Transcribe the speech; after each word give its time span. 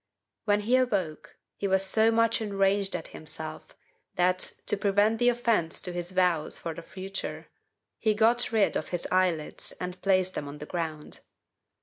When 0.45 0.61
he 0.61 0.77
awoke, 0.77 1.37
he 1.57 1.67
was 1.67 1.85
so 1.85 2.09
much 2.09 2.41
enraged 2.41 2.95
at 2.95 3.09
himself, 3.09 3.75
that, 4.15 4.39
to 4.65 4.75
prevent 4.75 5.19
the 5.19 5.29
offence 5.29 5.79
to 5.81 5.93
his 5.93 6.09
vows 6.09 6.57
for 6.57 6.73
the 6.73 6.81
future, 6.81 7.49
he 7.99 8.15
got 8.15 8.51
rid 8.51 8.75
of 8.75 8.89
his 8.89 9.07
eyelids 9.11 9.73
and 9.79 10.01
placed 10.01 10.33
them 10.33 10.47
on 10.47 10.57
the 10.57 10.65
ground. 10.65 11.19